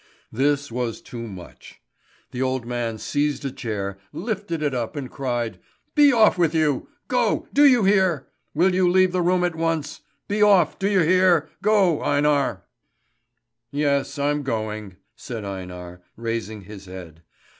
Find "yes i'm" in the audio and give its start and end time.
13.69-14.41